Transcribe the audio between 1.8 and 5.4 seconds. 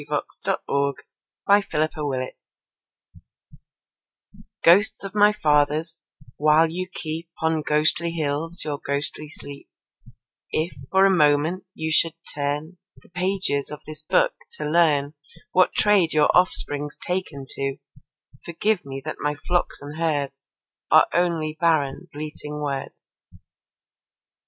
Epilogue GHOSTS of my